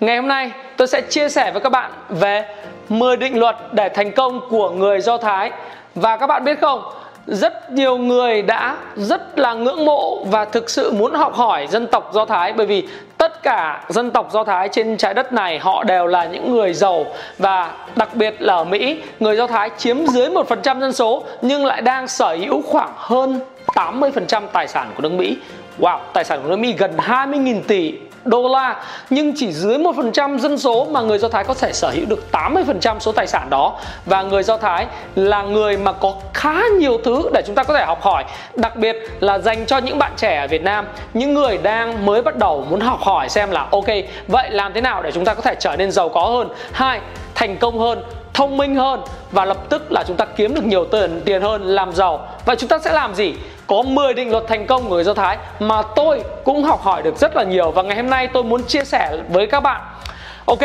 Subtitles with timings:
[0.00, 2.44] Ngày hôm nay tôi sẽ chia sẻ với các bạn về
[2.88, 5.50] 10 định luật để thành công của người Do Thái.
[5.94, 6.82] Và các bạn biết không,
[7.26, 11.86] rất nhiều người đã rất là ngưỡng mộ và thực sự muốn học hỏi dân
[11.86, 12.88] tộc Do Thái bởi vì
[13.18, 16.74] tất cả dân tộc Do Thái trên trái đất này họ đều là những người
[16.74, 17.06] giàu
[17.38, 21.66] và đặc biệt là ở Mỹ, người Do Thái chiếm dưới 1% dân số nhưng
[21.66, 23.40] lại đang sở hữu khoảng hơn
[23.74, 25.36] 80% tài sản của nước Mỹ.
[25.78, 27.94] Wow, tài sản của nước Mỹ gần 20.000 tỷ
[28.28, 28.76] đô la,
[29.10, 32.24] nhưng chỉ dưới 1% dân số mà người Do Thái có thể sở hữu được
[32.32, 33.76] 80% số tài sản đó.
[34.06, 37.74] Và người Do Thái là người mà có khá nhiều thứ để chúng ta có
[37.74, 41.34] thể học hỏi, đặc biệt là dành cho những bạn trẻ ở Việt Nam, những
[41.34, 43.86] người đang mới bắt đầu muốn học hỏi xem là, ok,
[44.28, 46.48] vậy làm thế nào để chúng ta có thể trở nên giàu có hơn?
[46.72, 47.00] Hai
[47.38, 48.02] thành công hơn
[48.34, 49.00] thông minh hơn
[49.32, 52.56] và lập tức là chúng ta kiếm được nhiều tiền tiền hơn làm giàu Vậy
[52.56, 53.34] chúng ta sẽ làm gì
[53.66, 57.02] có 10 định luật thành công của người Do Thái mà tôi cũng học hỏi
[57.02, 59.80] được rất là nhiều và ngày hôm nay tôi muốn chia sẻ với các bạn.
[60.46, 60.58] Ok,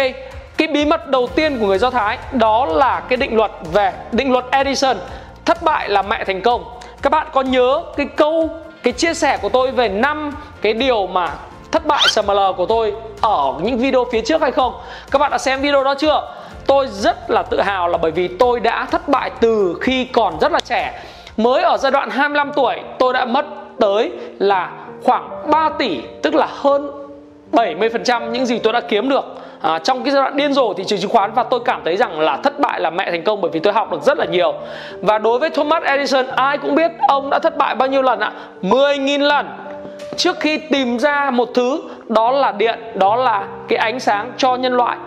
[0.58, 3.94] cái bí mật đầu tiên của người Do Thái đó là cái định luật về
[4.12, 4.98] định luật Edison
[5.46, 6.64] thất bại là mẹ thành công.
[7.02, 8.50] Các bạn có nhớ cái câu
[8.84, 11.30] cái chia sẻ của tôi về năm cái điều mà
[11.72, 14.74] thất bại SML của tôi ở những video phía trước hay không?
[15.12, 16.34] Các bạn đã xem video đó chưa?
[16.68, 20.40] Tôi rất là tự hào là bởi vì tôi đã thất bại từ khi còn
[20.40, 21.04] rất là trẻ.
[21.38, 23.46] Mới ở giai đoạn 25 tuổi tôi đã mất
[23.80, 24.72] tới là
[25.04, 26.92] khoảng 3 tỷ Tức là hơn
[27.52, 29.26] 70% những gì tôi đã kiếm được.
[29.62, 31.98] À, trong cái giai đoạn điên rồ thị trường chứng khoán và tôi cảm thấy
[31.98, 34.26] rằng là thất bại là mẹ thành công bởi vì tôi học được rất là
[34.26, 34.54] nhiều.
[35.02, 38.20] Và đối với Thomas Edison ai cũng biết ông đã thất bại bao nhiêu lần
[38.20, 38.32] ạ?
[38.62, 39.48] 10.000 lần.
[40.18, 44.56] Trước khi tìm ra một thứ đó là điện đó là cái ánh sáng cho
[44.56, 44.98] nhân loại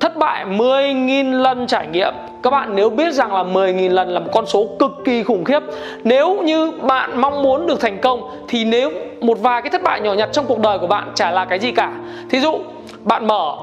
[0.00, 2.14] thất bại 10.000 lần trải nghiệm.
[2.42, 5.44] Các bạn nếu biết rằng là 10.000 lần là một con số cực kỳ khủng
[5.44, 5.60] khiếp.
[6.04, 10.00] Nếu như bạn mong muốn được thành công, Thì nếu một vài cái thất bại
[10.00, 11.92] nhỏ nhặt trong cuộc đời của bạn chả là cái gì cả.
[12.30, 12.58] Thí dụ,
[13.04, 13.56] bạn mở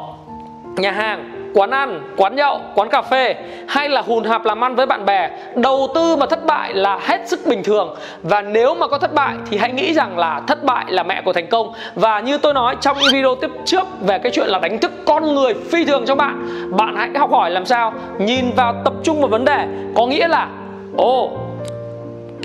[0.78, 3.36] nhà hàng quán ăn, quán nhậu, quán cà phê
[3.68, 7.00] hay là hùn hạp làm ăn với bạn bè, đầu tư mà thất bại là
[7.02, 7.96] hết sức bình thường.
[8.24, 11.22] Và nếu mà có thất bại thì hãy nghĩ rằng là thất bại là mẹ
[11.26, 11.74] của thành công.
[11.96, 14.92] Và như tôi nói trong những video tiếp trước về cái chuyện là đánh thức
[15.06, 18.94] con người phi thường cho bạn, bạn hãy học hỏi làm sao nhìn vào tập
[19.04, 20.48] trung vào vấn đề có nghĩa là
[20.98, 21.45] ồ oh,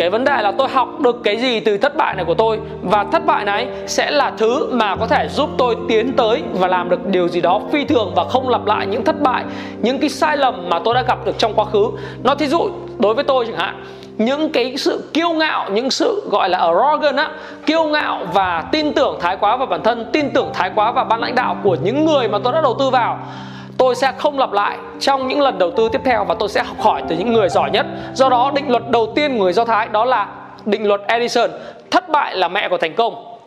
[0.00, 2.58] cái vấn đề là tôi học được cái gì từ thất bại này của tôi?
[2.82, 6.68] Và thất bại này sẽ là thứ mà có thể giúp tôi tiến tới và
[6.68, 9.44] làm được điều gì đó phi thường và không lặp lại những thất bại,
[9.82, 11.86] những cái sai lầm mà tôi đã gặp được trong quá khứ.
[12.22, 13.84] Nó thí dụ, đối với tôi chẳng hạn,
[14.18, 17.30] những cái sự kiêu ngạo, những sự gọi là arrogant á,
[17.66, 21.04] kiêu ngạo và tin tưởng thái quá vào bản thân, tin tưởng thái quá vào
[21.04, 23.18] ban lãnh đạo của những người mà tôi đã đầu tư vào
[23.80, 26.62] tôi sẽ không lặp lại trong những lần đầu tư tiếp theo và tôi sẽ
[26.62, 27.86] học hỏi từ những người giỏi nhất.
[28.14, 30.26] Do đó, định luật đầu tiên của người do thái đó là
[30.64, 31.50] định luật edison,
[31.90, 33.38] thất bại là mẹ của thành công.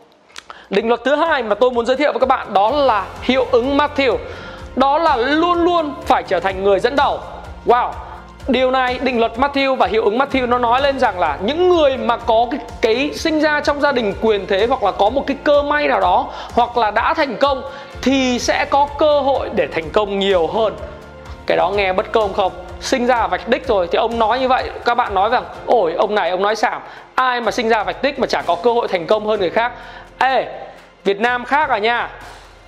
[0.70, 3.46] Định luật thứ hai mà tôi muốn giới thiệu với các bạn đó là hiệu
[3.50, 4.16] ứng Matthew.
[4.76, 7.18] Đó là luôn luôn phải trở thành người dẫn đầu.
[7.66, 7.90] Wow
[8.48, 11.68] Điều này định luật Matthew và hiệu ứng Matthew nó nói lên rằng là những
[11.68, 15.10] người mà có cái, cái sinh ra trong gia đình quyền thế hoặc là có
[15.10, 17.62] một cái cơ may nào đó hoặc là đã thành công
[18.02, 20.76] thì sẽ có cơ hội để thành công nhiều hơn.
[21.46, 22.52] Cái đó nghe bất công không?
[22.80, 25.94] Sinh ra vạch đích rồi thì ông nói như vậy các bạn nói rằng ôi
[25.98, 26.82] ông này ông nói xảm
[27.14, 29.50] ai mà sinh ra vạch đích mà chả có cơ hội thành công hơn người
[29.50, 29.72] khác?
[30.18, 30.46] Ê
[31.04, 32.10] việt nam khác à nha?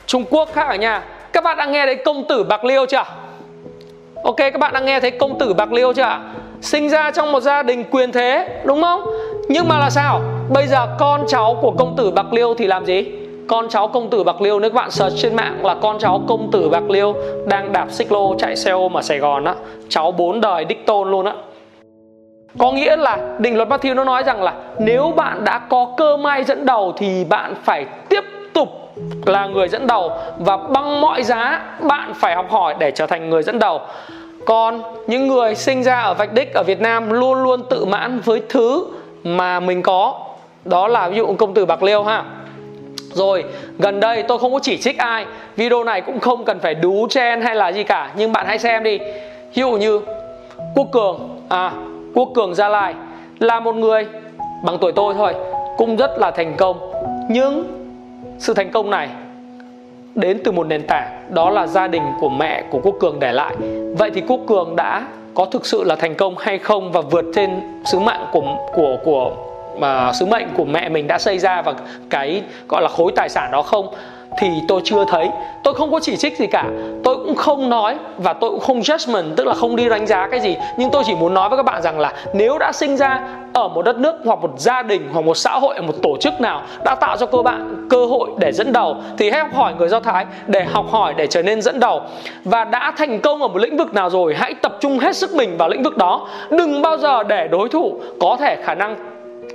[0.07, 1.03] Trung quốc khác à nha?
[1.33, 3.05] Các bạn đã nghe đấy công tử bạc liêu chưa?
[4.27, 6.21] Ok, các bạn đã nghe thấy công tử bạc liêu chưa ạ?
[6.61, 9.01] Sinh ra trong một gia đình quyền thế, đúng không?
[9.49, 10.21] Nhưng mà là sao?
[10.53, 13.05] Bây giờ con cháu của công tử bạc liêu thì làm gì?
[13.49, 16.23] Con cháu công tử bạc liêu, nếu các bạn search trên mạng là con cháu
[16.29, 17.15] công tử bạc liêu
[17.47, 19.55] đang đạp xích lô chạy xe ôm ở sài gòn á,
[19.89, 21.33] cháu bốn đời đích tôn luôn á.
[22.59, 26.17] Có nghĩa là định luật Matthew nó nói rằng là nếu bạn đã có cơ
[26.17, 28.69] may dẫn đầu thì bạn phải tiếp tục
[29.27, 33.31] là người dẫn đầu và bằng mọi giá bạn phải học hỏi để trở thành
[33.31, 33.81] người dẫn đầu
[34.47, 38.21] còn những người sinh ra ở vạch đích ở Việt Nam luôn luôn tự mãn
[38.25, 38.87] với thứ
[39.25, 40.21] mà mình có.
[40.65, 42.25] Đó là ví dụ công tử bạc liêu ha.
[43.13, 43.45] Rồi,
[43.79, 45.27] gần đây tôi không có chỉ trích ai,
[45.57, 48.59] video này cũng không cần phải đú chen hay là gì cả, nhưng bạn hãy
[48.59, 48.99] xem đi.
[49.55, 50.01] Ví dụ như
[50.75, 51.73] quốc cường à
[52.15, 52.95] quốc cường gia lai
[53.39, 54.07] là một người
[54.65, 55.35] bằng tuổi tôi thôi,
[55.77, 56.93] cũng rất là thành công.
[57.31, 57.65] Nhưng
[58.39, 59.09] sự thành công này
[60.15, 63.33] đến từ một nền tảng, đó là gia đình của mẹ của quốc cường để
[63.33, 63.57] lại
[63.99, 67.25] vậy thì quốc cường đã có thực sự là thành công hay không và vượt
[67.35, 68.43] trên sứ mạng của
[68.75, 69.33] của của,
[69.79, 71.75] mà sứ mệnh của mẹ mình đã xây ra và
[72.11, 73.95] cái, gọi là, khối tài sản đó không?
[74.39, 75.31] Thì tôi chưa thấy.
[75.63, 76.65] Tôi không có chỉ trích gì cả.
[77.05, 80.29] Tôi cũng không nói và tôi cũng không judgment, tức là không đi đánh giá
[80.29, 80.57] cái gì.
[80.77, 83.21] Nhưng tôi chỉ muốn nói với các bạn rằng là nếu đã sinh ra
[83.53, 86.41] ở một đất nước hoặc một gia đình hoặc một xã hội, một tổ chức
[86.41, 89.75] nào đã tạo cho cô bạn cơ hội để dẫn đầu, thì hãy học hỏi
[89.79, 92.03] người do thái để học hỏi, để trở nên dẫn đầu.
[92.45, 95.35] Và đã thành công ở một lĩnh vực nào rồi, hãy tập trung hết sức
[95.35, 96.29] mình vào lĩnh vực đó.
[96.51, 98.97] Đừng bao giờ để đối thủ có thể khả năng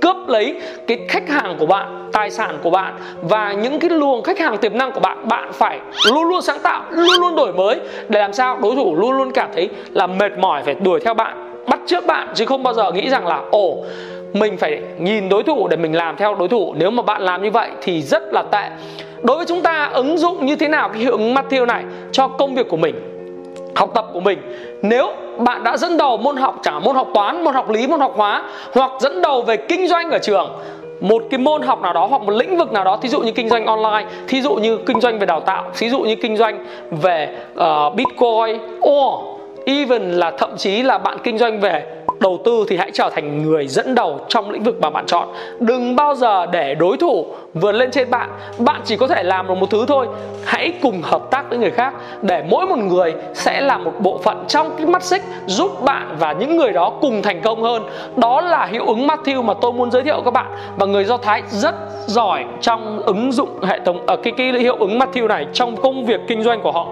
[0.02, 0.54] cướp lấy
[0.86, 4.58] cái khách hàng của bạn, tài sản của bạn và những cái luồng khách hàng
[4.58, 5.78] tiềm năng của bạn bạn phải
[6.12, 9.30] luôn luôn sáng tạo, luôn luôn đổi mới để làm sao đối thủ luôn luôn
[9.32, 12.74] cảm thấy là mệt mỏi phải đuổi theo bạn, bắt trước bạn chứ không bao
[12.74, 13.84] giờ nghĩ rằng là, ồ,
[14.32, 16.74] mình phải nhìn đối thủ để mình làm theo đối thủ.
[16.76, 18.68] Nếu mà bạn làm như vậy thì rất là tệ.
[19.22, 22.28] Đối với chúng ta, ứng dụng như thế nào cái hiệu ứng Matthew này cho
[22.28, 23.11] công việc của mình?
[23.74, 24.38] Học tập của mình.
[24.82, 28.00] Nếu bạn đã dẫn đầu môn học chẳng môn học toán môn học lý môn
[28.00, 28.42] học hóa
[28.74, 30.50] hoặc dẫn đầu về kinh doanh ở trường
[31.00, 33.32] một cái môn học nào đó hoặc một lĩnh vực nào đó thí dụ như
[33.32, 36.36] kinh doanh online thí dụ như kinh doanh về đào tạo thí dụ như kinh
[36.36, 38.58] doanh về uh, bitcoin
[38.88, 39.20] or
[39.66, 41.84] even là thậm chí là bạn kinh doanh về
[42.22, 45.28] đầu tư thì hãy trở thành người dẫn đầu trong lĩnh vực mà bạn chọn.
[45.60, 48.30] Đừng bao giờ để đối thủ vượt lên trên bạn.
[48.58, 50.06] Bạn chỉ có thể làm được một thứ thôi.
[50.44, 54.20] Hãy cùng hợp tác với người khác để mỗi một người sẽ là một bộ
[54.24, 57.82] phận trong cái mắt xích giúp bạn và những người đó cùng thành công hơn.
[58.16, 60.46] Đó là hiệu ứng Matthew mà tôi muốn giới thiệu các bạn.
[60.76, 61.74] Và người do thái rất
[62.06, 66.06] giỏi trong ứng dụng hệ thống ở cái, cái hiệu ứng Matthew này trong công
[66.06, 66.86] việc kinh doanh của họ.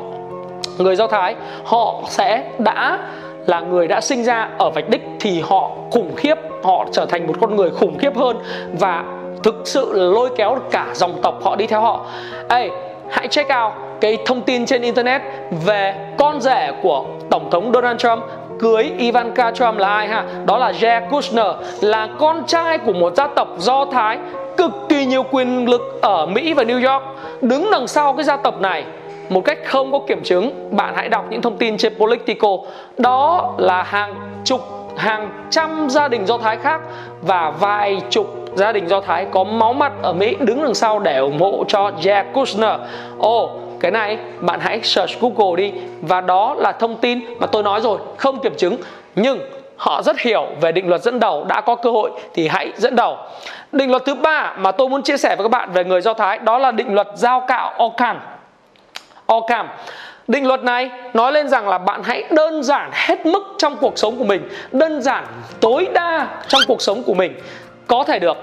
[0.79, 1.35] Người do thái
[1.65, 2.99] họ sẽ đã
[3.47, 7.27] là người đã sinh ra ở vạch đích thì họ khủng khiếp họ trở thành
[7.27, 8.37] một con người khủng khiếp hơn
[8.81, 9.05] và
[9.43, 12.07] thực sự lôi kéo cả dòng tộc họ đi theo họ
[12.49, 12.71] Ê,
[13.11, 15.23] hãy check out cái thông tin trên internet
[15.67, 18.23] về con rể của tổng thống Donald Trump
[18.59, 20.25] cưới Ivanka Trump là ai ha?
[20.47, 21.47] Đó là Jared Kushner
[21.81, 24.19] là con trai của một gia tộc Do Thái
[24.57, 27.05] cực kỳ nhiều quyền lực ở Mỹ và New York.
[27.41, 28.85] Đứng đằng sau cái gia tộc này
[29.31, 32.49] một cách không có kiểm chứng bạn hãy đọc những thông tin trên Politico.
[32.99, 34.61] Đó là hàng chục
[34.97, 36.81] hàng trăm gia đình do thái khác
[37.23, 40.99] và vài chục gia đình do thái có máu mặt ở mỹ đứng đằng sau
[40.99, 42.81] để ủng hộ cho Jared Kushner.
[43.19, 43.51] Ồ oh,
[43.81, 45.73] cái này bạn hãy search Google đi.
[46.01, 48.77] Và đó là thông tin mà tôi nói rồi không kiểm chứng.
[49.17, 49.41] Nhưng
[49.77, 52.97] họ rất hiểu về định luật dẫn đầu đã có cơ hội thì hãy dẫn
[52.97, 53.17] đầu.
[53.73, 56.15] Định luật thứ ba mà tôi muốn chia sẻ với các bạn về người do
[56.15, 58.19] thái đó là định luật giao cạo okan
[59.31, 59.69] Ockham
[60.29, 63.99] Định luật này nói lên rằng là bạn hãy đơn giản hết mức trong cuộc
[63.99, 65.25] sống của mình, Đơn giản,
[65.61, 67.35] tối đa trong cuộc sống của mình
[67.87, 68.37] Có thể được.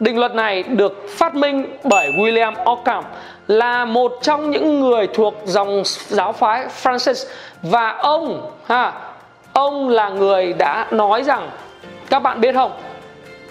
[0.00, 3.04] Định luật này được phát minh bởi William Ockham
[3.48, 7.28] là một trong những người thuộc dòng giáo phái Francis.
[7.62, 8.92] Và ông, ha,
[9.52, 11.50] ông là người đã nói rằng,
[12.10, 12.72] các bạn biết không?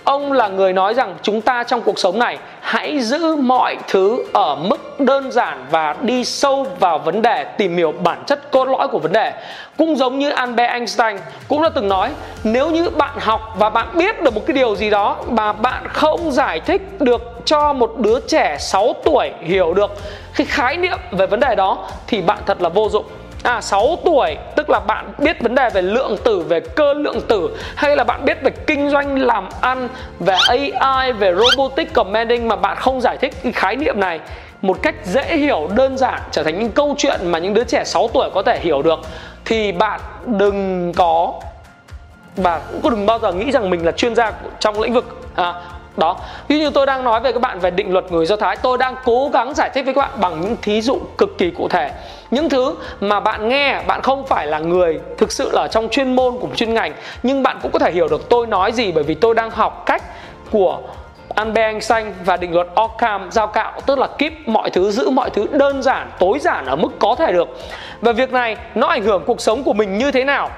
[0.03, 4.25] Ông là người nói rằng chúng ta trong cuộc sống này hãy giữ mọi thứ
[4.33, 8.67] ở mức đơn giản và đi sâu vào vấn đề, tìm hiểu bản chất cốt
[8.67, 9.33] lõi của vấn đề.
[9.77, 11.17] Cũng giống như Albert Einstein
[11.47, 12.09] cũng đã từng nói,
[12.43, 15.87] nếu như bạn học và bạn biết được một cái điều gì đó mà bạn
[15.87, 19.91] không giải thích được cho một đứa trẻ 6 tuổi hiểu được
[20.35, 21.77] cái khái niệm về vấn đề đó,
[22.07, 23.05] thì bạn thật là vô dụng.
[23.43, 27.21] À 6 tuổi tức là bạn biết vấn đề về lượng tử, về cơ lượng
[27.27, 32.47] tử hay là bạn biết về kinh doanh làm ăn, về AI, về robotic commanding
[32.47, 34.19] mà bạn không giải thích cái khái niệm này
[34.61, 37.83] một cách dễ hiểu đơn giản trở thành những câu chuyện mà những đứa trẻ
[37.83, 38.99] 6 tuổi có thể hiểu được
[39.45, 41.33] thì bạn đừng có
[42.35, 45.21] và cũng đừng bao giờ nghĩ rằng mình là chuyên gia trong lĩnh vực.
[45.35, 45.53] À,
[45.99, 46.17] đó.
[46.47, 48.77] Ví như tôi đang nói về các bạn về định luật người do thái, tôi
[48.77, 51.67] đang cố gắng giải thích với các bạn bằng những thí dụ cực kỳ cụ
[51.67, 51.91] thể.
[52.31, 56.15] Những thứ mà bạn nghe, bạn không phải là người thực sự là trong chuyên
[56.15, 59.03] môn của chuyên ngành, nhưng bạn cũng có thể hiểu được tôi nói gì bởi
[59.03, 60.03] vì tôi đang học cách
[60.51, 60.79] của
[61.35, 65.29] Albert Einstein và định luật Occam giao cạo, tức là keep mọi thứ, giữ mọi
[65.29, 67.47] thứ đơn giản, tối giản ở mức có thể được.
[68.01, 70.49] Và việc này nó ảnh hưởng cuộc sống của mình như thế nào?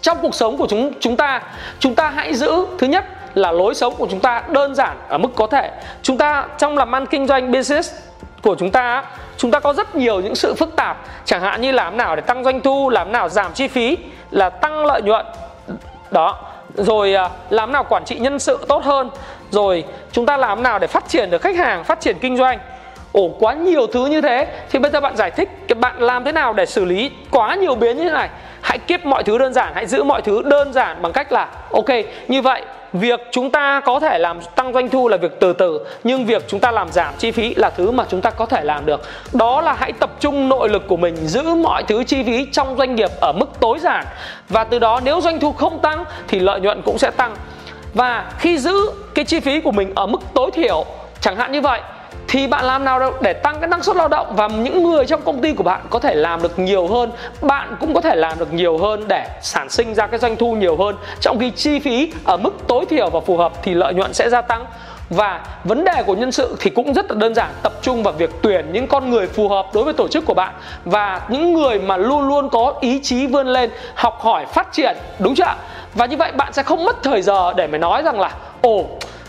[0.00, 1.42] Trong cuộc sống của chúng chúng ta
[1.78, 3.04] chúng ta hãy giữ, thứ nhất
[3.38, 5.70] là lối sống của chúng ta đơn giản ở mức có thể.
[6.02, 7.94] Chúng ta trong làm ăn kinh doanh business
[8.42, 9.04] của chúng ta
[9.36, 10.96] chúng ta có rất nhiều những sự phức tạp.
[11.24, 13.98] Chẳng hạn như làm nào để tăng doanh thu, làm nào giảm chi phí,
[14.30, 15.26] là tăng lợi nhuận.
[16.10, 16.38] Đó.
[16.74, 19.10] Rồi à, làm nào quản trị nhân sự tốt hơn.
[19.50, 22.58] Rồi, chúng ta làm nào để phát triển được khách hàng, phát triển kinh doanh.
[23.12, 24.46] Ổ quá nhiều thứ như thế.
[24.70, 27.74] Thì bây giờ bạn giải thích bạn làm thế nào để xử lý quá nhiều
[27.74, 28.28] biến như thế này.
[28.60, 31.48] Hãy kiếp mọi thứ đơn giản, hãy giữ mọi thứ đơn giản bằng cách là,
[31.72, 31.88] ok,
[32.28, 35.80] như vậy việc chúng ta có thể làm tăng doanh thu là việc từ từ,
[36.04, 38.64] nhưng việc chúng ta làm giảm chi phí là thứ mà chúng ta có thể
[38.64, 39.00] làm được.
[39.32, 42.76] Đó là hãy tập trung nội lực của mình, giữ mọi thứ chi phí trong
[42.78, 44.04] doanh nghiệp ở mức tối giản.
[44.48, 47.36] Và từ đó nếu doanh thu không tăng thì lợi nhuận cũng sẽ tăng.
[47.94, 48.74] Và khi giữ
[49.14, 50.84] cái chi phí của mình ở mức tối thiểu,
[51.20, 51.80] chẳng hạn như vậy
[52.28, 55.06] thì bạn làm nào đâu để tăng cái năng suất lao động và những người
[55.06, 58.14] trong công ty của bạn có thể làm được nhiều hơn, bạn cũng có thể
[58.16, 60.96] làm được nhiều hơn để sản sinh ra cái doanh thu nhiều hơn.
[61.20, 64.30] Trong khi chi phí ở mức tối thiểu và phù hợp thì lợi nhuận sẽ
[64.30, 64.64] gia tăng.
[65.10, 68.14] Và vấn đề của nhân sự thì cũng rất là đơn giản, tập trung vào
[68.14, 70.54] việc tuyển những con người phù hợp đối với tổ chức của bạn.
[70.84, 74.96] Và những người mà luôn luôn có ý chí vươn lên, học hỏi, phát triển,
[75.18, 75.56] đúng chưa ạ?
[75.94, 78.30] Và như vậy bạn sẽ không mất thời giờ để mà nói rằng là,
[78.62, 78.84] ồ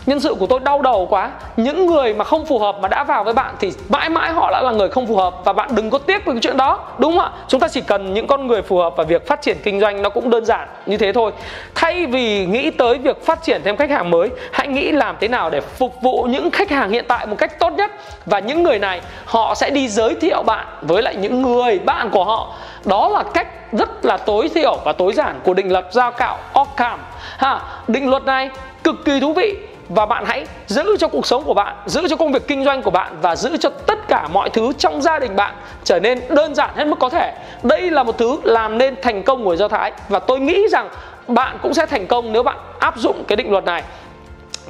[0.06, 1.30] nhân sự của tôi đau đầu quá.
[1.56, 4.50] Những người mà không phù hợp mà đã vào với bạn thì mãi mãi họ
[4.50, 6.78] đã là người không phù hợp và bạn đừng có tiếc về cái chuyện đó,
[6.98, 7.30] đúng không ạ?
[7.48, 10.02] Chúng ta chỉ cần những con người phù hợp và việc phát triển kinh doanh
[10.02, 11.32] nó cũng đơn giản như thế thôi.
[11.74, 15.28] Thay vì nghĩ tới việc phát triển thêm khách hàng mới, hãy nghĩ làm thế
[15.28, 17.90] nào để phục vụ những khách hàng hiện tại một cách tốt nhất.
[18.26, 22.10] Và những người này, họ sẽ đi giới thiệu bạn với lại những người bạn
[22.10, 22.54] của họ.
[22.84, 26.38] Đó là cách rất là tối thiểu và tối giản của định luật giao cạo
[26.52, 26.98] Occam
[27.38, 28.50] ha, định luật này
[28.84, 29.56] cực kỳ thú vị
[29.90, 32.82] và bạn hãy giữ cho cuộc sống của bạn, giữ cho công việc kinh doanh
[32.82, 35.54] của bạn và giữ cho tất cả mọi thứ trong gia đình bạn
[35.84, 37.32] trở nên đơn giản hết mức có thể.
[37.62, 40.88] Đây là một thứ làm nên thành công của do thái và tôi nghĩ rằng
[41.28, 43.82] bạn cũng sẽ thành công nếu bạn áp dụng cái định luật này.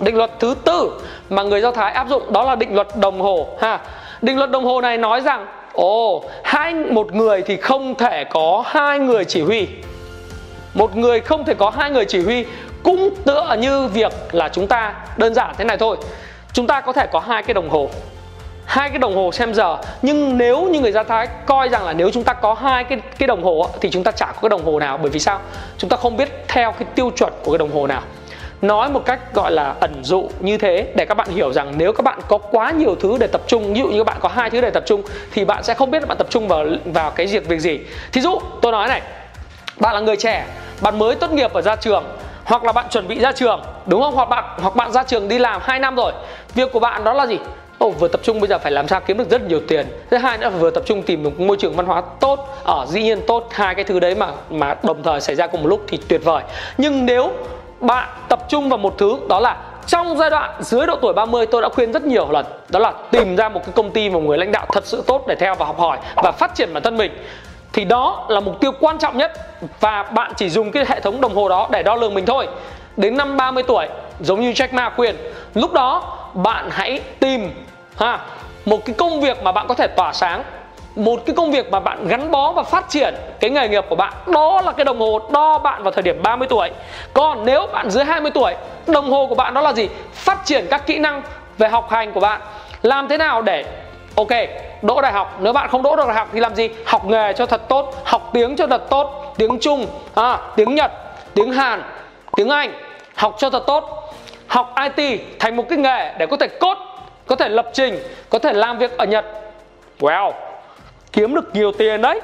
[0.00, 1.00] Định luật thứ tư
[1.30, 3.78] mà người do thái áp dụng đó là định luật đồng hồ, ha.
[4.22, 8.64] Định luật đồng hồ này nói rằng, ồ, hai, một người thì không thể có
[8.66, 9.66] hai người chỉ huy.
[10.74, 12.44] Một người không thể có hai người chỉ huy
[12.82, 15.96] cũng tựa như việc là chúng ta, đơn giản thế này thôi.
[16.52, 17.90] Chúng ta có thể có hai cái đồng hồ.
[18.64, 19.76] Hai cái đồng hồ xem giờ.
[20.02, 22.98] Nhưng nếu như người do thái coi rằng là nếu chúng ta có hai cái
[23.18, 24.98] cái đồng hồ thì chúng ta chả có cái đồng hồ nào.
[24.98, 25.40] Bởi vì sao?
[25.78, 28.02] Chúng ta không biết theo cái tiêu chuẩn của cái đồng hồ nào.
[28.62, 31.92] Nói một cách gọi là ẩn dụ như thế, để các bạn hiểu rằng nếu
[31.92, 34.28] các bạn có quá nhiều thứ để tập trung, ví dụ như các bạn có
[34.28, 37.10] hai thứ để tập trung, thì bạn sẽ không biết bạn tập trung vào vào
[37.10, 37.80] cái việc việc gì.
[38.12, 39.02] Thí dụ, tôi nói này,
[39.76, 40.46] bạn là người trẻ,
[40.80, 42.04] bạn mới tốt nghiệp ở ra trường
[42.50, 44.14] hoặc là bạn chuẩn bị ra trường đúng không?
[44.14, 46.12] Hoặc bạn hoặc bạn ra trường đi làm 2 năm rồi.
[46.54, 47.38] Việc của bạn đó là gì?
[47.78, 49.86] Ồ, oh, vừa tập trung bây giờ phải làm sao kiếm được rất nhiều tiền.
[50.10, 52.86] Thứ hai nữa là vừa tập trung tìm được môi trường văn hóa tốt ở
[52.88, 55.68] dĩ nhiên tốt hai cái thứ đấy mà mà đồng thời xảy ra cùng một
[55.68, 56.42] lúc thì tuyệt vời.
[56.78, 57.32] Nhưng nếu
[57.80, 61.46] bạn tập trung vào một thứ đó là trong giai đoạn dưới độ tuổi 30
[61.46, 64.20] tôi đã khuyên rất nhiều lần đó là tìm ra một cái công ty một
[64.20, 66.82] người lãnh đạo thật sự tốt để theo và học hỏi và phát triển bản
[66.82, 67.12] thân mình
[67.72, 69.32] thì đó là mục tiêu quan trọng nhất
[69.80, 72.48] và bạn chỉ dùng cái hệ thống đồng hồ đó để đo lường mình thôi.
[72.96, 73.86] Đến năm 30 tuổi,
[74.20, 75.16] giống như Jack Ma khuyên,
[75.54, 77.50] lúc đó bạn hãy tìm,
[77.98, 78.18] ha,
[78.66, 80.42] một cái công việc mà bạn có thể tỏa sáng,
[80.96, 83.96] một cái công việc mà bạn gắn bó và phát triển cái nghề nghiệp của
[83.96, 84.12] bạn.
[84.26, 86.70] Đó là cái đồng hồ đo bạn vào thời điểm 30 tuổi.
[87.12, 88.54] Còn nếu bạn dưới 20 tuổi,
[88.86, 89.88] đồng hồ của bạn đó là gì?
[90.12, 91.22] Phát triển các kỹ năng
[91.58, 92.40] về học hành của bạn.
[92.82, 93.64] Làm thế nào để
[94.20, 94.40] ok
[94.82, 95.38] đỗ đại học.
[95.40, 96.68] Nếu bạn không đỗ được đại học thì làm gì?
[96.84, 99.34] Học nghề cho thật tốt học tiếng cho thật tốt.
[99.38, 100.92] Tiếng trung à, tiếng nhật
[101.34, 101.82] tiếng hàn
[102.36, 102.72] tiếng anh
[103.14, 104.14] học cho thật tốt.
[104.46, 106.76] Học it thành một cái nghề để có thể cốt
[107.26, 107.98] có thể lập trình
[108.30, 109.24] có thể làm việc ở nhật.
[110.00, 110.32] Wow
[111.12, 112.20] kiếm được nhiều tiền đấy.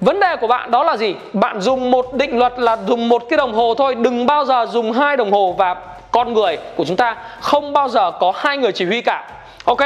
[0.00, 1.14] Vấn đề của bạn đó là gì?
[1.32, 3.94] Bạn dùng một định luật là dùng một cái đồng hồ thôi.
[3.94, 5.76] Đừng bao giờ dùng hai đồng hồ và
[6.10, 7.16] con người của chúng ta.
[7.40, 9.30] Không bao giờ có hai người chỉ huy cả.
[9.64, 9.80] Ok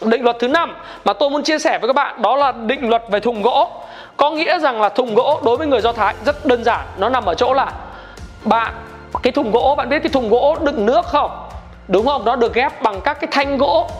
[0.00, 2.88] Định luật thứ năm mà tôi muốn chia sẻ với các bạn đó là định
[2.88, 3.70] luật về thùng gỗ.
[4.16, 7.08] Có nghĩa rằng là thùng gỗ đối với người Do Thái rất đơn giản, nó
[7.08, 7.72] nằm ở chỗ là
[8.44, 8.74] bạn
[9.22, 11.30] cái thùng gỗ bạn biết cái thùng gỗ đựng nước không?
[11.88, 12.24] Đúng không?
[12.24, 13.90] Nó được ghép bằng các cái thanh gỗ.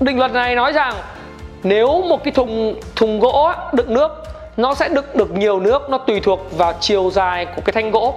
[0.00, 0.94] Định luật này nói rằng
[1.62, 4.10] nếu một cái thùng thùng gỗ đựng nước
[4.56, 7.90] nó sẽ đựng được nhiều nước nó tùy thuộc vào chiều dài của cái thanh
[7.90, 8.14] gỗ.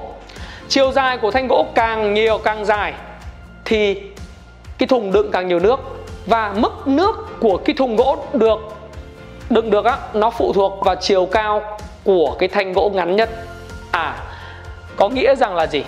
[0.68, 2.94] Chiều dài của thanh gỗ càng nhiều càng dài
[3.66, 4.02] thì
[4.78, 5.80] cái thùng đựng càng nhiều nước
[6.26, 8.60] và mức nước của cái thùng gỗ được
[9.50, 11.62] đựng được á, nó phụ thuộc vào chiều cao
[12.04, 13.30] của cái thanh gỗ ngắn nhất.
[13.92, 14.16] À
[14.96, 15.84] có nghĩa rằng là gì?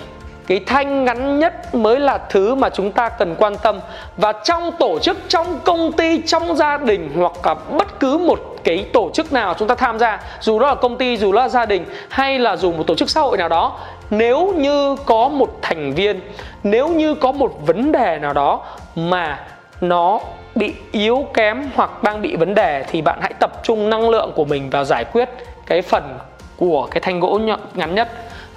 [0.46, 3.80] Cái thanh ngắn nhất mới là thứ mà chúng ta cần quan tâm.
[4.16, 8.40] Và trong tổ chức, trong công ty, trong gia đình hoặc là bất cứ một
[8.64, 11.42] cái tổ chức nào chúng ta tham gia, dù đó là công ty, dù đó
[11.42, 13.78] là gia đình, hay là dù một tổ chức xã hội nào đó,
[14.10, 16.20] nếu như có một thành viên,
[16.62, 18.60] nếu như có một vấn đề nào đó
[18.96, 19.38] mà
[19.80, 20.20] nó
[20.54, 24.32] bị yếu kém hoặc đang bị vấn đề thì bạn hãy tập trung năng lượng
[24.34, 25.28] của mình vào giải quyết
[25.66, 26.18] cái phần
[26.56, 27.40] của cái thanh gỗ
[27.74, 28.08] ngắn nhất.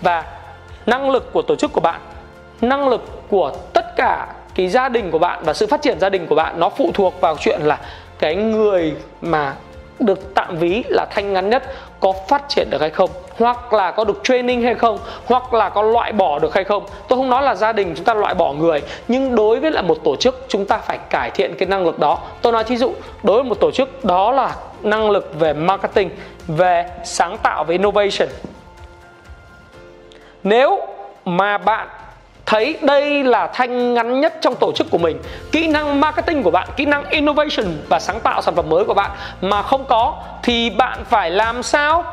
[0.01, 0.23] Và
[0.85, 2.01] năng lực của tổ chức của bạn,
[2.61, 6.09] năng lực của tất cả cái gia đình của bạn và sự phát triển gia
[6.09, 7.79] đình của bạn nó phụ thuộc vào chuyện là
[8.19, 9.55] cái người mà
[9.99, 11.63] được tạm ví là thanh ngắn nhất
[11.99, 15.69] có phát triển được hay không, hoặc là có được training hay không, hoặc là
[15.69, 16.85] có loại bỏ được hay không.
[17.07, 19.81] Tôi không nói là gia đình chúng ta loại bỏ người, nhưng đối với là
[19.81, 22.19] một tổ chức, chúng ta phải cải thiện cái năng lực đó.
[22.41, 26.09] Tôi nói thí dụ, đối với một tổ chức, đó là năng lực về marketing,
[26.47, 28.29] về sáng tạo, về innovation.
[30.43, 30.79] Nếu
[31.25, 31.87] mà bạn
[32.49, 35.19] thấy đây là thanh ngắn nhất trong tổ chức của mình.
[35.51, 38.93] Kỹ năng marketing của bạn, kỹ năng innovation và sáng tạo sản phẩm mới của
[38.93, 42.03] bạn mà không có thì bạn phải làm sao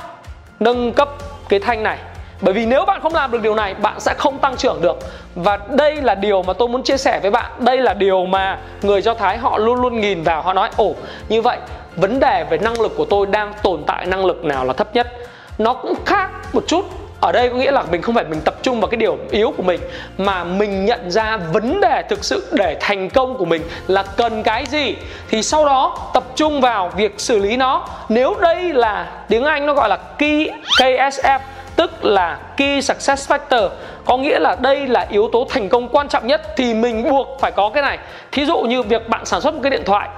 [0.61, 1.09] nâng cấp
[1.49, 1.99] cái thanh này.
[2.41, 4.99] Bởi vì nếu bạn không làm được điều này, bạn sẽ không tăng trưởng được.
[5.35, 7.51] Và đây là điều mà tôi muốn chia sẻ với bạn.
[7.59, 10.95] Đây là điều mà người do thái họ luôn luôn nhìn vào, họ nói, ồ,
[11.29, 11.59] như vậy,
[11.97, 14.95] vấn đề về năng lực của tôi đang tồn tại năng lực nào là thấp
[14.95, 15.13] nhất?
[15.59, 18.55] Nó cũng khác một chút ở đây có nghĩa là mình không phải mình tập
[18.63, 19.81] trung vào cái điều yếu của mình,
[20.19, 24.43] mà mình nhận ra vấn đề thực sự để thành công của mình là cần
[24.43, 24.97] cái gì.
[25.31, 27.87] Thì sau đó tập trung vào việc xử lý nó.
[28.09, 31.39] Nếu đây là tiếng anh nó gọi là key ksf
[31.77, 33.69] tức là key success factor,
[34.05, 37.29] có nghĩa là đây là yếu tố thành công quan trọng nhất, thì mình buộc
[37.41, 37.99] phải có cái này.
[38.33, 40.09] Thí dụ như việc bạn sản xuất một cái điện thoại.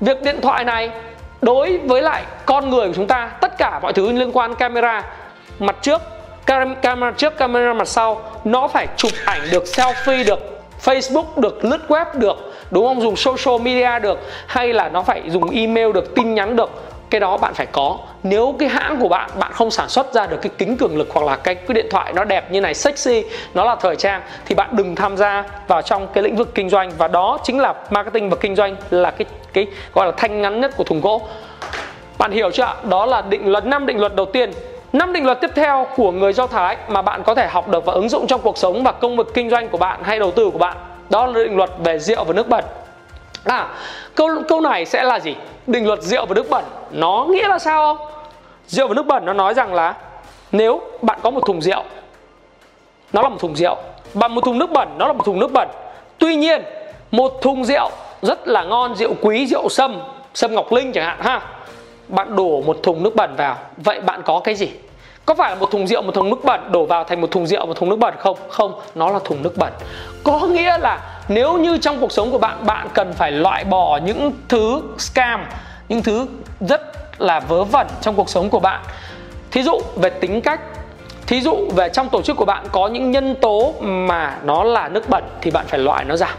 [0.00, 0.90] Việc điện thoại này
[1.42, 5.02] đối với lại con người của chúng ta, tất cả mọi thứ liên quan camera
[5.60, 6.02] mặt trước
[6.46, 11.80] camera trước camera mặt sau nó phải chụp ảnh được selfie được Facebook được lướt
[11.88, 12.36] web được
[12.70, 13.00] đúng không?
[13.00, 16.70] Dùng social media được hay là nó phải dùng email được tin nhắn được
[17.10, 17.98] cái đó bạn phải có.
[18.22, 21.08] Nếu cái hãng của bạn bạn không sản xuất ra được cái kính cường lực
[21.12, 23.24] hoặc là cái, cái điện thoại nó đẹp như này sexy
[23.54, 26.68] nó là thời trang thì bạn đừng tham gia vào trong cái lĩnh vực kinh
[26.70, 26.90] doanh.
[26.98, 30.60] Và đó chính là marketing và kinh doanh là cái cái gọi là thanh ngắn
[30.60, 31.28] nhất của thùng gỗ.
[32.18, 34.50] Bạn hiểu chưa đó là định luật năm định luật đầu tiên
[34.92, 37.84] năm định luật tiếp theo của người Do Thái mà bạn có thể học được
[37.84, 40.30] và ứng dụng trong cuộc sống và công việc kinh doanh của bạn hay đầu
[40.30, 40.76] tư của bạn,
[41.10, 42.64] đó là định luật về rượu và nước bẩn.
[43.44, 43.68] À
[44.14, 45.36] câu câu này sẽ là gì?
[45.66, 48.06] Định luật rượu và nước bẩn, nó nghĩa là sao không?
[48.66, 49.94] Rượu và nước bẩn nó nói rằng là
[50.52, 51.82] nếu bạn có một thùng rượu,
[53.12, 53.76] nó là một thùng rượu,
[54.14, 55.68] và một thùng nước bẩn, nó là một thùng nước bẩn.
[56.18, 56.62] Tuy nhiên,
[57.10, 57.90] một thùng rượu
[58.22, 60.00] rất là ngon, rượu quý, rượu sâm
[60.34, 61.40] sâm ngọc linh chẳng hạn, ha?
[62.10, 63.56] Bạn đổ một thùng nước bẩn vào.
[63.76, 64.70] Vậy bạn có cái gì?
[65.26, 67.46] Có phải là một thùng rượu, một thùng nước bẩn đổ vào thành một thùng
[67.46, 68.36] rượu, một thùng nước bẩn không?
[68.48, 69.72] Không, nó là thùng nước bẩn.
[70.24, 73.96] Có nghĩa là nếu như trong cuộc sống của bạn bạn cần phải loại bỏ
[74.04, 75.46] những thứ scam,
[75.88, 76.26] những thứ
[76.60, 76.80] rất
[77.20, 78.80] là vớ vẩn trong cuộc sống của bạn.
[79.50, 80.60] Thí dụ về tính cách,
[81.26, 84.88] thí dụ về trong tổ chức của bạn có những nhân tố mà nó là
[84.88, 86.34] nước bẩn thì bạn phải loại nó ra.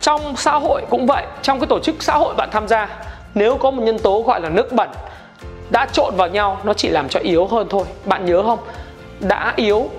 [0.00, 2.88] Trong xã hội cũng vậy, trong cái tổ chức xã hội bạn tham gia
[3.36, 4.88] nếu có một nhân tố gọi là nước bẩn
[5.70, 7.84] đã trộn vào nhau, nó chỉ làm cho yếu hơn thôi.
[8.04, 8.58] Bạn nhớ không?
[9.20, 9.90] Đã yếu,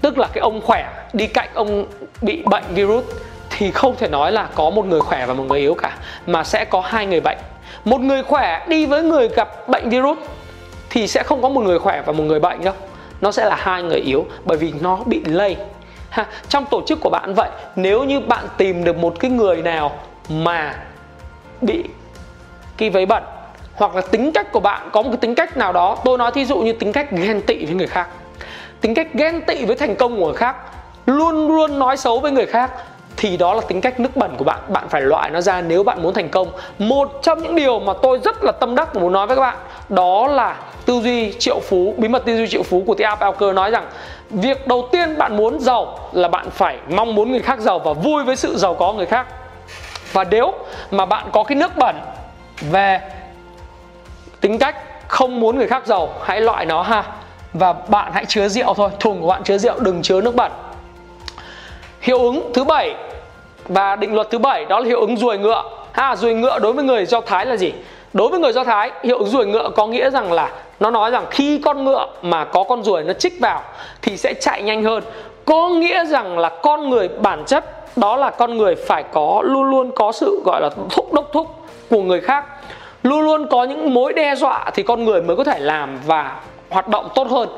[0.00, 1.86] tức là cái ông khỏe đi cạnh ông
[2.22, 3.04] bị bệnh virus
[3.50, 6.44] thì không thể nói là có một người khỏe và một người yếu cả, mà
[6.44, 7.38] sẽ có hai người bệnh.
[7.84, 10.18] Một người khỏe đi với người gặp bệnh virus
[10.90, 12.74] thì sẽ không có một người khỏe và một người bệnh đâu.
[13.20, 15.56] Nó sẽ là hai người yếu, bởi vì nó bị lây.
[16.10, 19.62] Ha, trong tổ chức của bạn vậy, nếu như bạn tìm được một cái người
[19.62, 19.92] nào
[20.28, 20.74] mà
[21.60, 21.84] bị
[22.76, 23.22] cái vấy bẩn.
[23.74, 25.98] Hoặc là tính cách của bạn, có một cái tính cách nào đó.
[26.04, 28.08] Tôi nói thí dụ như tính cách ghen tị với người khác.
[28.80, 30.56] Tính cách ghen tị với thành công của người khác,
[31.06, 32.70] luôn luôn nói xấu với người khác,
[33.16, 34.58] thì đó là tính cách nước bẩn của bạn.
[34.68, 36.48] Bạn phải loại nó ra nếu bạn muốn thành công.
[36.78, 39.56] Một trong những điều mà tôi rất là tâm đắc muốn nói với các bạn,
[39.88, 43.16] đó là tư duy triệu phú, bí mật tư duy triệu phú của T.A.
[43.54, 43.86] Nói rằng,
[44.30, 47.92] việc đầu tiên bạn muốn giàu là bạn phải mong muốn người khác giàu và
[47.92, 49.26] vui với sự giàu có người khác.
[50.12, 50.52] Và nếu
[50.90, 51.96] mà bạn có cái nước bẩn
[52.60, 53.00] về
[54.40, 54.76] tính cách,
[55.08, 57.04] không muốn người khác giàu, hãy loại nó ha.
[57.52, 60.52] Và bạn hãy chứa rượu thôi, thùng của bạn chứa rượu, đừng chứa nước bẩn.
[62.00, 62.94] Hiệu ứng thứ bảy
[63.68, 65.62] và định luật thứ bảy, đó là hiệu ứng ruồi ngựa.
[65.92, 67.72] Ha, ruồi ngựa đối với người do thái là gì?
[68.12, 71.10] Đối với người do thái, hiệu ứng ruồi ngựa có nghĩa rằng là nó nói
[71.10, 73.62] rằng khi con ngựa mà có con ruồi nó chích vào
[74.02, 75.02] thì sẽ chạy nhanh hơn.
[75.44, 77.64] Có nghĩa rằng là con người bản chất
[77.96, 81.65] đó là con người phải có, luôn luôn có sự gọi là thúc đốc thúc
[81.90, 82.44] của người khác.
[83.02, 86.40] Luôn luôn có những mối đe dọa thì con người mới có thể làm và
[86.70, 87.48] hoạt động tốt hơn.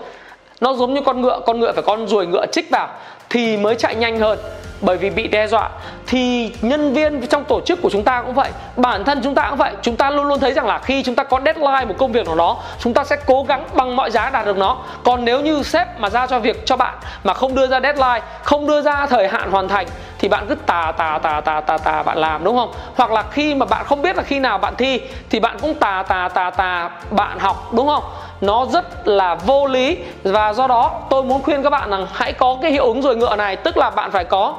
[0.60, 2.88] Nó giống như con ngựa con ngựa phải con ruồi ngựa chích vào
[3.30, 4.38] thì mới chạy nhanh hơn.
[4.80, 5.68] Bởi vì bị đe dọa,
[6.06, 9.46] thì nhân viên trong tổ chức của chúng ta cũng vậy, bản thân chúng ta
[9.50, 9.72] cũng vậy.
[9.82, 12.26] Chúng ta luôn luôn thấy rằng là khi chúng ta có deadline một công việc
[12.26, 14.76] nào đó, chúng ta sẽ cố gắng bằng mọi giá đạt được nó.
[15.04, 18.20] Còn nếu như sếp mà ra cho việc cho bạn mà không đưa ra deadline,
[18.42, 19.86] không đưa ra thời hạn hoàn thành,
[20.18, 22.72] thì bạn cứ tà tà tà tà tà tà bạn làm, đúng không?
[22.96, 25.74] Hoặc là khi mà bạn không biết là khi nào bạn thi, thì bạn cũng
[25.74, 28.02] tà tà tà tà bạn học, đúng không?
[28.40, 32.32] Nó rất là vô lý và do đó tôi muốn khuyên các bạn rằng hãy
[32.32, 34.54] có cái hiệu ứng rồi ngựa này, tức là bạn phải có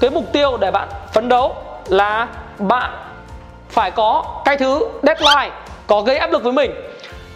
[0.00, 1.54] cái mục tiêu để bạn phấn đấu
[1.88, 2.90] là bạn
[3.68, 5.50] phải có cái thứ deadline,
[5.86, 6.70] có gây áp lực với mình.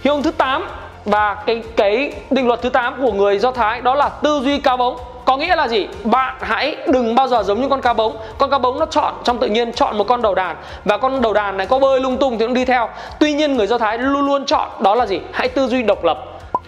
[0.05, 0.69] Hiệu ứng thứ 8
[1.05, 4.59] và cái cái định luật thứ 8 của người Do Thái đó là tư duy
[4.59, 4.97] cao bóng
[5.27, 5.89] có nghĩa là gì?
[6.05, 8.17] Bạn hãy đừng bao giờ giống như con cá bống.
[8.39, 10.57] Con cá bống nó chọn, trong tự nhiên chọn một con đầu đàn.
[10.85, 12.89] Và con đầu đàn này có bơi lung tung thì nó đi theo.
[13.21, 15.21] Tuy nhiên người do thái luôn luôn chọn đó là gì?
[15.33, 16.19] Hãy tư duy độc lập.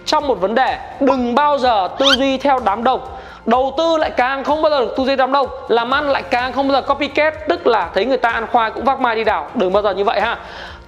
[0.05, 3.01] Trong một vấn đề, đừng bao giờ tư duy theo đám đông.
[3.47, 5.49] Đầu tư lại càng không bao giờ được tư duy đám đông.
[5.69, 8.71] Làm ăn lại càng không bao giờ copycat, tức là thấy người ta ăn khoai
[8.71, 10.39] cũng vác mai đi đảo đừng bao giờ như vậy ha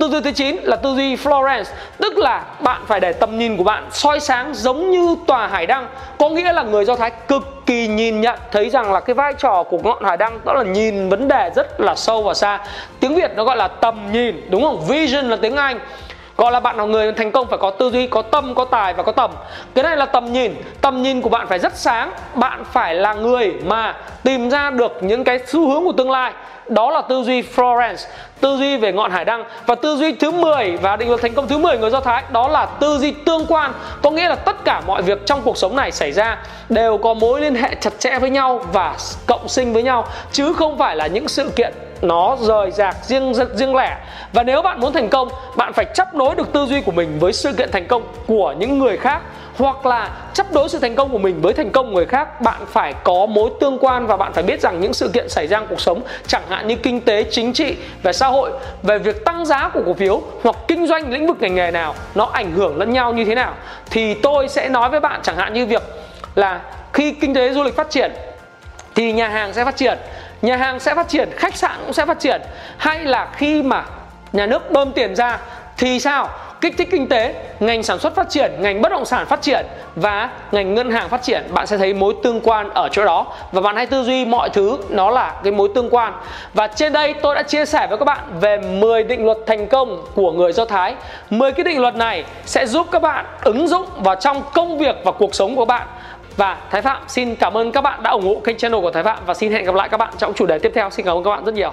[0.00, 1.64] tư duy thứ 9 là tư duy Florence,
[1.98, 5.66] tức là bạn phải để tầm nhìn của bạn soi sáng giống như tòa hải
[5.66, 9.14] đăng, có nghĩa là người do thái cực kỳ nhìn nhận, thấy rằng là cái
[9.14, 12.34] vai trò của ngọn hải đăng đó là nhìn vấn đề rất là sâu và
[12.34, 12.58] xa.
[13.00, 14.80] Tiếng việt nó gọi là tầm nhìn, đúng không?
[14.88, 15.80] Vision là tiếng anh.
[16.36, 18.94] Gọi là bạn là người thành công phải có tư duy, có tâm, có tài
[18.94, 19.30] và có tầm.
[19.74, 20.54] Cái này là tầm nhìn.
[20.80, 22.10] Tầm nhìn của bạn phải rất sáng.
[22.34, 26.32] Bạn phải là người mà tìm ra được những cái xu hướng của tương lai.
[26.68, 28.06] Đó là tư duy Florence
[28.40, 31.34] tư duy về ngọn hải đăng và tư duy thứ 10 và định luật thành
[31.34, 33.72] công thứ 10 người Do Thái, đó là tư duy tương quan.
[34.02, 37.14] Có nghĩa là tất cả mọi việc trong cuộc sống này xảy ra đều có
[37.14, 38.94] mối liên hệ chặt chẽ với nhau và
[39.26, 41.72] cộng sinh với nhau, chứ không phải là những sự kiện
[42.02, 43.96] nó rời rạc riêng riêng lẻ.
[44.32, 47.18] Và nếu bạn muốn thành công, bạn phải chấp nối được tư duy của mình
[47.18, 49.22] với sự kiện thành công của những người khác
[49.56, 52.40] hoặc là chấp đối sự thành công của mình với thành công của người khác,
[52.40, 55.46] bạn phải có mối tương quan và bạn phải biết rằng những sự kiện xảy
[55.46, 58.50] ra trong cuộc sống, chẳng hạn như kinh tế, chính trị và xã hội,
[58.82, 61.94] về việc tăng giá của cổ phiếu hoặc kinh doanh lĩnh vực ngành nghề nào,
[62.14, 63.54] nó ảnh hưởng lẫn nhau như thế nào.
[63.90, 65.82] Thì tôi sẽ nói với bạn chẳng hạn như việc
[66.34, 66.60] là
[66.92, 68.12] khi kinh tế du lịch phát triển,
[68.94, 69.98] thì nhà hàng sẽ phát triển,
[70.42, 72.40] nhà hàng sẽ phát triển, khách sạn cũng sẽ phát triển.
[72.76, 73.84] Hay là khi mà
[74.32, 75.38] nhà nước bơm tiền ra
[75.80, 76.28] thì sao?
[76.60, 79.66] Kích thích kinh tế, ngành sản xuất phát triển, ngành bất động sản phát triển
[79.96, 81.42] và ngành ngân hàng phát triển.
[81.50, 83.26] Bạn sẽ thấy mối tương quan ở chỗ đó.
[83.52, 86.12] Và bạn hãy tư duy mọi thứ nó là cái mối tương quan.
[86.54, 89.66] Và trên đây tôi đã chia sẻ với các bạn về 10 định luật thành
[89.66, 90.94] công của người Do Thái.
[91.30, 94.96] 10 cái định luật này sẽ giúp các bạn ứng dụng vào trong công việc
[95.04, 95.86] và cuộc sống của bạn.
[96.36, 99.02] Và Thái Phạm, xin cảm ơn các bạn đã ủng hộ kênh channel của Thái
[99.02, 100.90] Phạm và xin hẹn gặp lại các bạn trong chủ đề tiếp theo.
[100.90, 101.72] Xin cảm ơn các bạn rất nhiều.